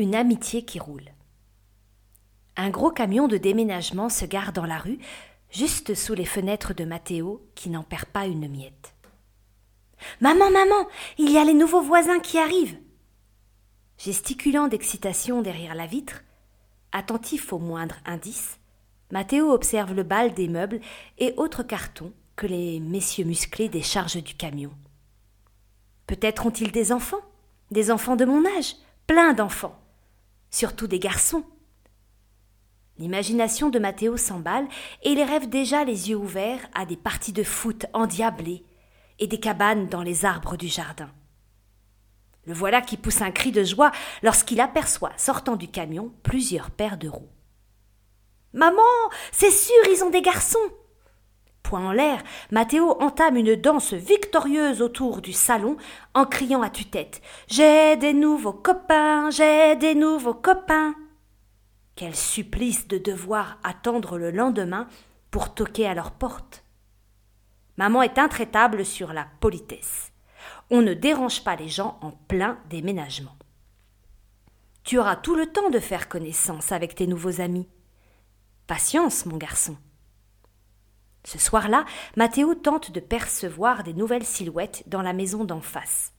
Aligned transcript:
Une 0.00 0.14
amitié 0.14 0.64
qui 0.64 0.78
roule. 0.78 1.12
Un 2.56 2.70
gros 2.70 2.90
camion 2.90 3.28
de 3.28 3.36
déménagement 3.36 4.08
se 4.08 4.24
gare 4.24 4.54
dans 4.54 4.64
la 4.64 4.78
rue, 4.78 4.98
juste 5.50 5.94
sous 5.94 6.14
les 6.14 6.24
fenêtres 6.24 6.72
de 6.72 6.86
Mathéo, 6.86 7.46
qui 7.54 7.68
n'en 7.68 7.82
perd 7.82 8.06
pas 8.06 8.24
une 8.24 8.48
miette. 8.48 8.94
Maman, 10.22 10.50
maman, 10.50 10.88
il 11.18 11.30
y 11.30 11.36
a 11.36 11.44
les 11.44 11.52
nouveaux 11.52 11.82
voisins 11.82 12.18
qui 12.18 12.38
arrivent. 12.38 12.78
Gesticulant 13.98 14.68
d'excitation 14.68 15.42
derrière 15.42 15.74
la 15.74 15.84
vitre, 15.84 16.24
attentif 16.92 17.52
au 17.52 17.58
moindre 17.58 17.96
indice, 18.06 18.58
Mathéo 19.12 19.52
observe 19.52 19.92
le 19.92 20.02
bal 20.02 20.32
des 20.32 20.48
meubles 20.48 20.80
et 21.18 21.34
autres 21.36 21.62
cartons 21.62 22.14
que 22.36 22.46
les 22.46 22.80
messieurs 22.80 23.26
musclés 23.26 23.68
déchargent 23.68 24.22
du 24.22 24.34
camion. 24.34 24.72
Peut-être 26.06 26.46
ont-ils 26.46 26.72
des 26.72 26.90
enfants, 26.90 27.20
des 27.70 27.90
enfants 27.90 28.16
de 28.16 28.24
mon 28.24 28.46
âge, 28.56 28.76
plein 29.06 29.34
d'enfants, 29.34 29.76
surtout 30.50 30.86
des 30.86 30.98
garçons. 30.98 31.44
L'imagination 32.98 33.70
de 33.70 33.78
Mathéo 33.78 34.16
s'emballe 34.16 34.68
et 35.02 35.10
il 35.10 35.22
rêve 35.22 35.48
déjà 35.48 35.84
les 35.84 36.10
yeux 36.10 36.16
ouverts 36.16 36.68
à 36.74 36.84
des 36.84 36.96
parties 36.96 37.32
de 37.32 37.42
foot 37.42 37.86
endiablées 37.94 38.64
et 39.18 39.26
des 39.26 39.40
cabanes 39.40 39.88
dans 39.88 40.02
les 40.02 40.24
arbres 40.24 40.56
du 40.56 40.68
jardin. 40.68 41.10
Le 42.44 42.54
voilà 42.54 42.80
qui 42.80 42.96
pousse 42.96 43.22
un 43.22 43.30
cri 43.30 43.52
de 43.52 43.64
joie 43.64 43.92
lorsqu'il 44.22 44.60
aperçoit, 44.60 45.12
sortant 45.16 45.56
du 45.56 45.68
camion, 45.68 46.12
plusieurs 46.22 46.70
paires 46.70 46.98
de 46.98 47.08
roues. 47.08 47.30
Maman, 48.52 48.82
c'est 49.30 49.50
sûr, 49.50 49.82
ils 49.90 50.02
ont 50.02 50.10
des 50.10 50.22
garçons. 50.22 50.58
En 51.78 51.92
l'air, 51.92 52.22
Mathéo 52.50 53.00
entame 53.00 53.36
une 53.36 53.54
danse 53.54 53.94
victorieuse 53.94 54.82
autour 54.82 55.22
du 55.22 55.32
salon 55.32 55.76
en 56.14 56.24
criant 56.24 56.62
à 56.62 56.70
tue-tête 56.70 57.22
J'ai 57.46 57.96
des 57.96 58.12
nouveaux 58.12 58.52
copains, 58.52 59.30
j'ai 59.30 59.76
des 59.76 59.94
nouveaux 59.94 60.34
copains. 60.34 60.94
Quel 61.94 62.16
supplice 62.16 62.88
de 62.88 62.98
devoir 62.98 63.58
attendre 63.62 64.18
le 64.18 64.30
lendemain 64.30 64.88
pour 65.30 65.54
toquer 65.54 65.86
à 65.86 65.94
leur 65.94 66.10
porte. 66.10 66.64
Maman 67.76 68.02
est 68.02 68.18
intraitable 68.18 68.84
sur 68.84 69.12
la 69.12 69.26
politesse. 69.40 70.12
On 70.70 70.82
ne 70.82 70.94
dérange 70.94 71.44
pas 71.44 71.56
les 71.56 71.68
gens 71.68 71.98
en 72.02 72.10
plein 72.10 72.58
déménagement. 72.68 73.36
Tu 74.82 74.98
auras 74.98 75.16
tout 75.16 75.36
le 75.36 75.46
temps 75.46 75.70
de 75.70 75.78
faire 75.78 76.08
connaissance 76.08 76.72
avec 76.72 76.94
tes 76.94 77.06
nouveaux 77.06 77.40
amis. 77.40 77.68
Patience, 78.66 79.26
mon 79.26 79.36
garçon. 79.36 79.76
Ce 81.24 81.38
soir-là, 81.38 81.84
Mathéo 82.16 82.54
tente 82.54 82.90
de 82.90 83.00
percevoir 83.00 83.82
des 83.82 83.92
nouvelles 83.92 84.24
silhouettes 84.24 84.84
dans 84.86 85.02
la 85.02 85.12
maison 85.12 85.44
d'en 85.44 85.60
face. 85.60 86.12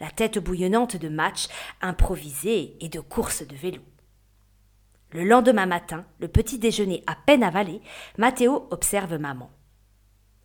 La 0.00 0.10
tête 0.10 0.38
bouillonnante 0.38 0.96
de 0.96 1.08
matchs 1.08 1.48
improvisés 1.80 2.76
et 2.80 2.88
de 2.88 3.00
courses 3.00 3.46
de 3.46 3.56
vélo. 3.56 3.82
Le 5.12 5.24
lendemain 5.24 5.66
matin, 5.66 6.04
le 6.18 6.28
petit 6.28 6.58
déjeuner 6.58 7.04
à 7.06 7.14
peine 7.14 7.44
avalé, 7.44 7.80
Mathéo 8.18 8.66
observe 8.70 9.16
maman. 9.16 9.50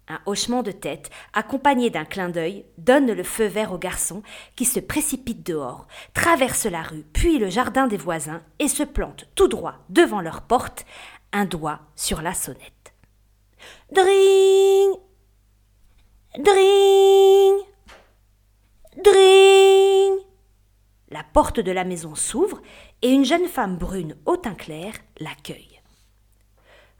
Un 0.07 0.19
hochement 0.25 0.63
de 0.63 0.71
tête, 0.71 1.09
accompagné 1.33 1.89
d'un 1.89 2.05
clin 2.05 2.29
d'œil, 2.29 2.65
donne 2.77 3.11
le 3.11 3.23
feu 3.23 3.45
vert 3.45 3.73
au 3.73 3.77
garçon 3.77 4.23
qui 4.55 4.65
se 4.65 4.79
précipite 4.79 5.45
dehors, 5.45 5.87
traverse 6.13 6.65
la 6.65 6.81
rue, 6.81 7.03
puis 7.13 7.37
le 7.37 7.49
jardin 7.49 7.87
des 7.87 7.97
voisins 7.97 8.43
et 8.59 8.67
se 8.67 8.83
plante 8.83 9.25
tout 9.35 9.47
droit 9.47 9.75
devant 9.89 10.21
leur 10.21 10.41
porte, 10.41 10.85
un 11.31 11.45
doigt 11.45 11.81
sur 11.95 12.21
la 12.21 12.33
sonnette. 12.33 12.78
Dring 13.91 14.95
Dring 16.37 17.55
Dring 19.03 20.19
La 21.09 21.23
porte 21.33 21.59
de 21.59 21.71
la 21.71 21.83
maison 21.83 22.15
s'ouvre 22.15 22.61
et 23.01 23.09
une 23.09 23.25
jeune 23.25 23.47
femme 23.47 23.77
brune 23.77 24.15
au 24.25 24.37
teint 24.37 24.55
clair 24.55 24.93
l'accueille. 25.19 25.81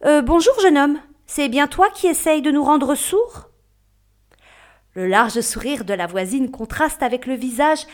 Euh, 0.06 0.22
bonjour, 0.22 0.60
jeune 0.62 0.78
homme. 0.78 1.00
C'est 1.26 1.50
bien 1.50 1.68
toi 1.68 1.90
qui 1.90 2.08
essaye 2.08 2.42
de 2.42 2.52
nous 2.52 2.64
rendre 2.64 2.96
sourds? 2.96 3.50
Le 4.94 5.08
large 5.08 5.42
sourire 5.42 5.86
de 5.86 5.94
la 5.94 6.08
voisine 6.08 6.50
contraste 6.50 7.04
avec 7.04 7.26
le 7.26 7.36
visage 7.36 7.86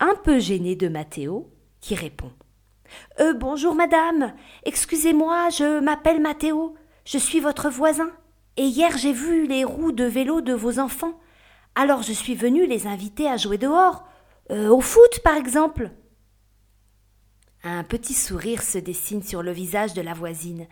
un 0.00 0.14
peu 0.16 0.38
gêné 0.40 0.74
de 0.74 0.88
Mathéo, 0.88 1.50
qui 1.80 1.94
répond 1.94 2.32
euh, 3.20 3.32
bonjour 3.34 3.74
madame. 3.74 4.34
Excusez-moi, 4.64 5.48
je 5.50 5.80
m'appelle 5.80 6.20
Mathéo. 6.20 6.74
Je 7.04 7.18
suis 7.18 7.40
votre 7.40 7.68
voisin. 7.68 8.10
Et 8.56 8.64
hier 8.64 8.96
j'ai 8.98 9.12
vu 9.12 9.46
les 9.46 9.64
roues 9.64 9.92
de 9.92 10.04
vélo 10.04 10.40
de 10.40 10.52
vos 10.52 10.78
enfants. 10.78 11.18
Alors 11.74 12.02
je 12.02 12.12
suis 12.12 12.34
venu 12.34 12.66
les 12.66 12.86
inviter 12.86 13.28
à 13.28 13.36
jouer 13.36 13.58
dehors. 13.58 14.04
Euh, 14.50 14.68
au 14.68 14.80
foot, 14.80 15.20
par 15.24 15.36
exemple. 15.36 15.90
Un 17.64 17.84
petit 17.84 18.14
sourire 18.14 18.62
se 18.62 18.78
dessine 18.78 19.22
sur 19.22 19.42
le 19.42 19.52
visage 19.52 19.94
de 19.94 20.02
la 20.02 20.14
voisine, 20.14 20.66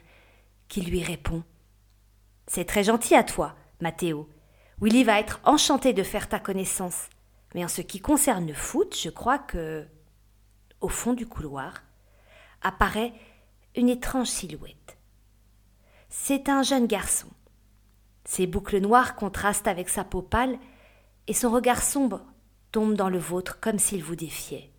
qui 0.69 0.81
lui 0.81 1.03
répond. 1.03 1.45
C'est 2.49 2.65
très 2.65 2.83
gentil 2.83 3.15
à 3.15 3.23
toi, 3.23 3.55
Mathéo. 3.81 4.29
Willy 4.81 5.05
va 5.05 5.21
être 5.21 5.41
enchanté 5.45 5.93
de 5.93 6.03
faire 6.03 6.29
ta 6.29 6.41
connaissance. 6.41 7.09
Mais 7.55 7.65
en 7.65 7.69
ce 7.69 7.81
qui 7.81 8.01
concerne 8.01 8.47
le 8.47 8.55
foot, 8.55 8.97
je 9.01 9.11
crois 9.11 9.39
que. 9.39 9.87
Au 10.81 10.89
fond 10.89 11.13
du 11.13 11.27
couloir, 11.27 11.83
apparaît 12.63 13.13
une 13.77 13.91
étrange 13.91 14.29
silhouette. 14.29 14.97
C'est 16.11 16.49
un 16.49 16.63
jeune 16.63 16.87
garçon. 16.87 17.29
Ses 18.25 18.47
boucles 18.47 18.81
noires 18.81 19.15
contrastent 19.15 19.69
avec 19.69 19.89
sa 19.89 20.05
peau 20.05 20.23
pâle 20.23 20.59
et 21.29 21.33
son 21.33 21.51
regard 21.51 21.83
sombre 21.83 22.21
tombe 22.73 22.95
dans 22.95 23.09
le 23.09 23.19
vôtre 23.19 23.59
comme 23.61 23.79
s'il 23.79 24.03
vous 24.03 24.17
défiait. 24.17 24.71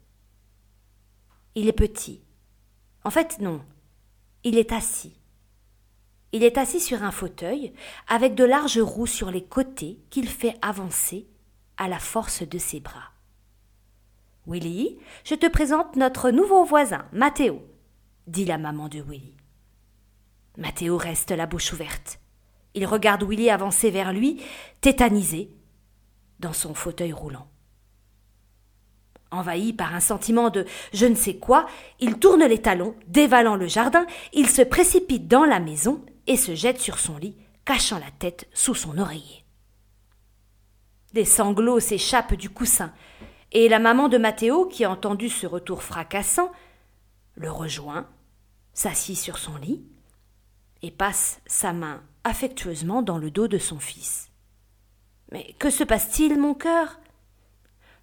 Il 1.55 1.67
est 1.67 1.73
petit. 1.73 2.21
En 3.03 3.09
fait, 3.09 3.39
non. 3.39 3.61
Il 4.43 4.57
est 4.57 4.71
assis. 4.71 5.17
Il 6.33 6.43
est 6.43 6.57
assis 6.57 6.79
sur 6.79 7.03
un 7.03 7.11
fauteuil 7.11 7.73
avec 8.07 8.35
de 8.35 8.43
larges 8.43 8.79
roues 8.79 9.07
sur 9.07 9.31
les 9.31 9.43
côtés 9.43 9.99
qu'il 10.09 10.29
fait 10.29 10.55
avancer 10.61 11.27
à 11.77 11.87
la 11.87 11.99
force 11.99 12.43
de 12.43 12.57
ses 12.57 12.79
bras. 12.79 13.11
Willy, 14.47 14.97
je 15.23 15.35
te 15.35 15.47
présente 15.47 15.95
notre 15.95 16.29
nouveau 16.29 16.63
voisin, 16.63 17.05
Mathéo 17.11 17.61
dit 18.27 18.45
la 18.45 18.57
maman 18.57 18.87
de 18.87 19.01
Willy. 19.01 19.35
Mathéo 20.57 20.97
reste 20.97 21.31
la 21.31 21.45
bouche 21.45 21.71
ouverte. 21.73 22.19
Il 22.73 22.85
regarde 22.85 23.23
Willy 23.23 23.49
avancer 23.49 23.89
vers 23.89 24.13
lui, 24.13 24.41
tétanisé, 24.81 25.49
dans 26.39 26.53
son 26.53 26.73
fauteuil 26.73 27.13
roulant. 27.13 27.47
Envahi 29.29 29.71
par 29.71 29.95
un 29.95 30.01
sentiment 30.01 30.49
de 30.49 30.65
je 30.93 31.05
ne 31.05 31.15
sais 31.15 31.37
quoi, 31.37 31.65
il 31.99 32.19
tourne 32.19 32.43
les 32.43 32.61
talons, 32.61 32.95
dévalant 33.07 33.55
le 33.55 33.67
jardin, 33.67 34.05
il 34.33 34.49
se 34.49 34.61
précipite 34.61 35.27
dans 35.27 35.45
la 35.45 35.59
maison 35.59 36.03
et 36.27 36.35
se 36.35 36.53
jette 36.53 36.79
sur 36.79 36.99
son 36.99 37.17
lit, 37.17 37.37
cachant 37.63 37.99
la 37.99 38.11
tête 38.19 38.49
sous 38.53 38.75
son 38.75 38.97
oreiller. 38.97 39.45
Des 41.13 41.25
sanglots 41.25 41.79
s'échappent 41.79 42.35
du 42.35 42.49
coussin, 42.49 42.93
et 43.53 43.69
la 43.69 43.79
maman 43.79 44.09
de 44.09 44.17
Mathéo, 44.17 44.65
qui 44.65 44.83
a 44.83 44.91
entendu 44.91 45.29
ce 45.29 45.47
retour 45.47 45.83
fracassant, 45.83 46.51
le 47.35 47.51
rejoint, 47.51 48.07
s'assit 48.73 49.17
sur 49.17 49.37
son 49.37 49.55
lit 49.57 49.81
et 50.81 50.91
passe 50.91 51.41
sa 51.45 51.73
main 51.73 52.01
affectueusement 52.23 53.01
dans 53.01 53.17
le 53.17 53.31
dos 53.31 53.47
de 53.47 53.57
son 53.57 53.79
fils. 53.79 54.29
Mais 55.31 55.55
que 55.59 55.69
se 55.69 55.83
passe-t-il, 55.83 56.39
mon 56.39 56.53
cœur? 56.53 56.99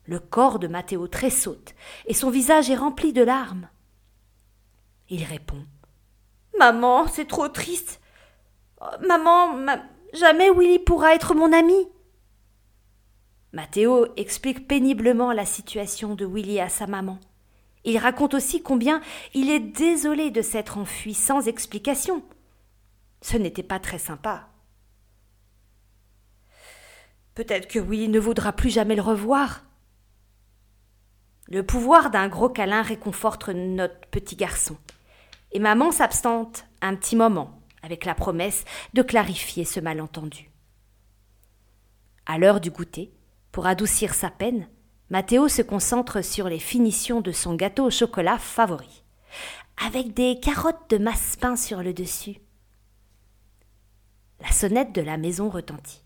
Le 0.04 0.18
corps 0.18 0.58
de 0.58 0.68
Mathéo 0.68 1.06
tressaute 1.06 1.74
et 2.06 2.14
son 2.14 2.30
visage 2.30 2.70
est 2.70 2.76
rempli 2.76 3.12
de 3.12 3.22
larmes. 3.22 3.68
Il 5.10 5.24
répond 5.24 5.62
Maman, 6.58 7.06
c'est 7.06 7.26
trop 7.28 7.48
triste. 7.48 8.00
Maman, 9.06 9.66
jamais 10.14 10.50
Willy 10.50 10.78
pourra 10.78 11.14
être 11.14 11.34
mon 11.34 11.52
ami. 11.52 11.88
Mathéo 13.52 14.06
explique 14.16 14.68
péniblement 14.68 15.32
la 15.32 15.44
situation 15.44 16.14
de 16.14 16.26
Willy 16.26 16.60
à 16.60 16.68
sa 16.68 16.86
maman. 16.86 17.18
Il 17.84 17.98
raconte 17.98 18.34
aussi 18.34 18.62
combien 18.62 19.00
il 19.34 19.50
est 19.50 19.60
désolé 19.60 20.30
de 20.30 20.42
s'être 20.42 20.78
enfui 20.78 21.14
sans 21.14 21.48
explication. 21.48 22.22
Ce 23.20 23.36
n'était 23.36 23.62
pas 23.62 23.80
très 23.80 23.98
sympa. 23.98 24.48
Peut-être 27.34 27.68
que 27.68 27.78
Willy 27.78 28.08
ne 28.08 28.18
voudra 28.18 28.52
plus 28.52 28.70
jamais 28.70 28.96
le 28.96 29.02
revoir. 29.02 29.64
Le 31.46 31.64
pouvoir 31.64 32.10
d'un 32.10 32.28
gros 32.28 32.48
câlin 32.48 32.82
réconforte 32.82 33.48
notre 33.48 34.00
petit 34.10 34.36
garçon. 34.36 34.76
Et 35.52 35.60
maman 35.60 35.92
s'absente 35.92 36.64
un 36.82 36.94
petit 36.94 37.16
moment, 37.16 37.62
avec 37.82 38.04
la 38.04 38.14
promesse 38.14 38.64
de 38.92 39.02
clarifier 39.02 39.64
ce 39.64 39.80
malentendu. 39.80 40.50
À 42.26 42.38
l'heure 42.38 42.60
du 42.60 42.70
goûter, 42.70 43.12
pour 43.52 43.66
adoucir 43.66 44.14
sa 44.14 44.30
peine, 44.30 44.68
Mathéo 45.10 45.48
se 45.48 45.62
concentre 45.62 46.22
sur 46.22 46.48
les 46.48 46.58
finitions 46.58 47.22
de 47.22 47.32
son 47.32 47.54
gâteau 47.54 47.86
au 47.86 47.90
chocolat 47.90 48.38
favori, 48.38 49.04
avec 49.86 50.12
des 50.12 50.38
carottes 50.38 50.90
de 50.90 50.98
massepain 50.98 51.56
sur 51.56 51.82
le 51.82 51.94
dessus. 51.94 52.40
Sonnette 54.58 54.92
de 54.92 55.02
la 55.02 55.18
maison 55.18 55.50
retentit. 55.50 56.02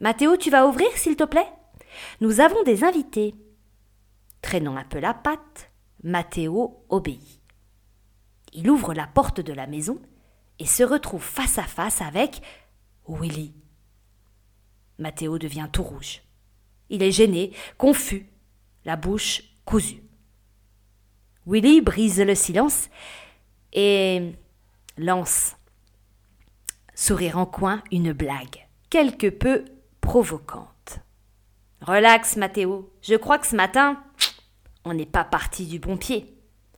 Mathéo, 0.00 0.36
tu 0.36 0.50
vas 0.50 0.66
ouvrir, 0.66 0.88
s'il 0.96 1.14
te 1.14 1.22
plaît? 1.22 1.46
Nous 2.20 2.40
avons 2.40 2.60
des 2.64 2.82
invités. 2.82 3.36
Traînant 4.42 4.76
un 4.76 4.82
peu 4.82 4.98
la 4.98 5.14
patte, 5.14 5.70
Mathéo 6.02 6.84
obéit. 6.88 7.40
Il 8.52 8.68
ouvre 8.68 8.92
la 8.92 9.06
porte 9.06 9.40
de 9.40 9.52
la 9.52 9.68
maison 9.68 10.02
et 10.58 10.66
se 10.66 10.82
retrouve 10.82 11.22
face 11.22 11.58
à 11.58 11.62
face 11.62 12.02
avec 12.02 12.42
Willy. 13.06 13.54
Mathéo 14.98 15.38
devient 15.38 15.68
tout 15.72 15.84
rouge. 15.84 16.22
Il 16.88 17.04
est 17.04 17.12
gêné, 17.12 17.52
confus, 17.78 18.26
la 18.84 18.96
bouche 18.96 19.44
cousue. 19.64 20.02
Willy 21.46 21.82
brise 21.82 22.20
le 22.20 22.34
silence 22.34 22.90
et 23.72 24.32
lance, 24.98 25.54
sourire 26.94 27.38
en 27.38 27.46
coin, 27.46 27.82
une 27.90 28.12
blague, 28.12 28.66
quelque 28.90 29.28
peu 29.28 29.64
provocante. 30.00 31.00
Relax, 31.82 32.36
Mathéo, 32.36 32.92
je 33.02 33.14
crois 33.14 33.38
que 33.38 33.46
ce 33.46 33.56
matin, 33.56 34.02
on 34.84 34.94
n'est 34.94 35.06
pas 35.06 35.24
parti 35.24 35.66
du 35.66 35.78
bon 35.78 35.96
pied, 35.96 36.36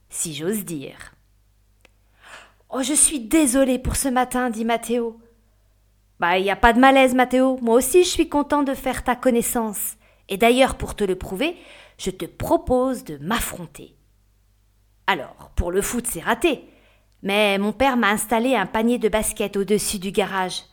si 0.09 0.35
j'ose 0.35 0.65
dire. 0.65 1.15
Oh, 2.71 2.83
je 2.83 2.95
suis 2.95 3.21
désolé 3.21 3.79
pour 3.79 3.97
ce 3.97 4.09
matin, 4.09 4.49
dit 4.49 4.65
Mathéo. 4.65 5.21
Bah, 6.21 6.39
il 6.39 6.45
n'y 6.45 6.51
a 6.51 6.57
pas 6.57 6.73
de 6.73 6.79
malaise, 6.79 7.15
Mathéo. 7.15 7.59
Moi 7.61 7.75
aussi, 7.75 8.05
je 8.05 8.09
suis 8.09 8.29
content 8.29 8.63
de 8.63 8.75
faire 8.75 9.05
ta 9.05 9.17
connaissance. 9.17 9.97
Et 10.29 10.37
d'ailleurs, 10.37 10.77
pour 10.77 10.95
te 10.95 11.05
le 11.05 11.17
prouver, 11.17 11.57
je 11.99 12.11
te 12.11 12.25
propose 12.25 13.05
de 13.05 13.19
m'affronter. 13.19 13.97
Alors, 15.07 15.51
pour 15.57 15.73
le 15.73 15.83
foot, 15.83 16.07
c'est 16.07 16.21
raté. 16.21 16.65
Mais 17.23 17.57
mon 17.59 17.73
père 17.73 17.97
m'a 17.97 18.11
installé 18.11 18.57
un 18.57 18.67
panier 18.67 18.99
de 18.99 19.09
basket 19.09 19.57
au-dessus 19.57 19.99
du 19.99 20.11
garage. 20.11 20.65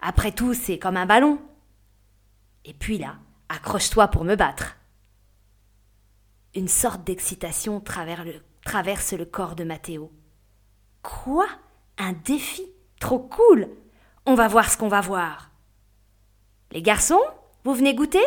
Après 0.00 0.32
tout, 0.32 0.54
c'est 0.54 0.78
comme 0.78 0.96
un 0.96 1.06
ballon. 1.06 1.38
Et 2.64 2.74
puis 2.74 2.98
là, 2.98 3.16
accroche-toi 3.48 4.08
pour 4.08 4.24
me 4.24 4.34
battre. 4.34 4.76
Une 6.54 6.68
sorte 6.68 7.04
d'excitation 7.04 7.80
traverse 7.80 9.12
le 9.12 9.24
corps 9.24 9.54
de 9.54 9.64
Mathéo. 9.64 10.10
Quoi? 11.02 11.46
Un 11.98 12.12
défi? 12.12 12.66
Trop 13.00 13.18
cool 13.18 13.68
On 14.26 14.34
va 14.34 14.48
voir 14.48 14.70
ce 14.70 14.76
qu'on 14.76 14.88
va 14.88 15.00
voir. 15.00 15.50
Les 16.70 16.82
garçons, 16.82 17.20
vous 17.64 17.74
venez 17.74 17.94
goûter? 17.94 18.24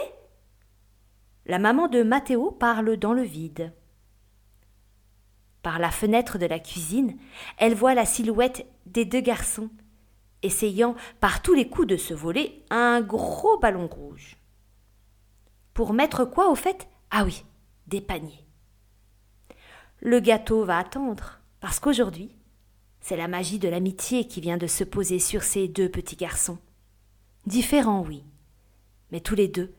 La 1.45 1.59
maman 1.59 1.87
de 1.87 2.03
Mathéo 2.03 2.51
parle 2.51 2.97
dans 2.97 3.13
le 3.13 3.21
vide. 3.21 3.73
Par 5.65 5.79
la 5.79 5.89
fenêtre 5.89 6.37
de 6.37 6.45
la 6.45 6.59
cuisine, 6.59 7.17
elle 7.57 7.73
voit 7.73 7.95
la 7.95 8.05
silhouette 8.05 8.67
des 8.85 9.03
deux 9.03 9.19
garçons, 9.19 9.71
essayant 10.43 10.93
par 11.19 11.41
tous 11.41 11.55
les 11.55 11.67
coups 11.67 11.87
de 11.87 11.97
se 11.97 12.13
voler 12.13 12.63
un 12.69 13.01
gros 13.01 13.57
ballon 13.57 13.87
rouge. 13.87 14.37
Pour 15.73 15.93
mettre 15.93 16.23
quoi 16.23 16.51
au 16.51 16.55
fait? 16.55 16.87
Ah 17.09 17.23
oui, 17.23 17.43
des 17.87 17.99
paniers. 17.99 18.45
Le 20.01 20.19
gâteau 20.19 20.65
va 20.65 20.77
attendre, 20.77 21.39
parce 21.61 21.79
qu'aujourd'hui, 21.79 22.35
c'est 23.01 23.17
la 23.17 23.27
magie 23.27 23.57
de 23.57 23.67
l'amitié 23.67 24.27
qui 24.27 24.41
vient 24.41 24.57
de 24.57 24.67
se 24.67 24.83
poser 24.83 25.17
sur 25.17 25.41
ces 25.41 25.67
deux 25.67 25.89
petits 25.89 26.15
garçons. 26.15 26.59
Différents, 27.47 28.03
oui, 28.03 28.23
mais 29.09 29.19
tous 29.19 29.33
les 29.33 29.47
deux 29.47 29.73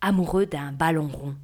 amoureux 0.00 0.46
d'un 0.46 0.72
ballon 0.72 1.06
rond. 1.06 1.36